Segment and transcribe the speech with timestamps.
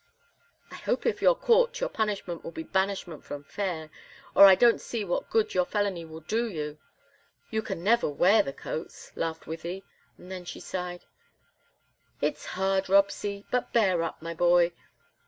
[0.71, 3.91] "I hope if you're caught your punishment will be banishment from Fayre,
[4.33, 6.79] or I don't see what good your felony will do you
[7.51, 9.83] you can never wear the coats," laughed Wythie,
[10.17, 11.05] and then she sighed.
[12.19, 14.71] "It's hard, Robsy, but bear up, my boy!